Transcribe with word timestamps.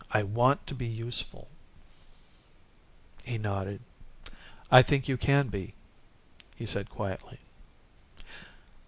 I 0.09 0.23
want 0.23 0.65
to 0.65 0.73
be 0.73 0.87
useful." 0.87 1.47
He 3.23 3.37
nodded. 3.37 3.81
"I 4.71 4.81
think 4.81 5.07
you 5.07 5.15
can 5.15 5.49
be," 5.49 5.75
he 6.55 6.65
said 6.65 6.89
quietly. 6.89 7.37